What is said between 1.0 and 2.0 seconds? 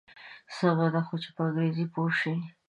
خو چې په انګریزي